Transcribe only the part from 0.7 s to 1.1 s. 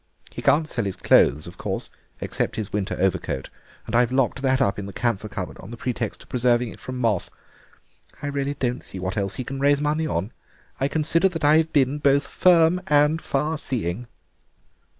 his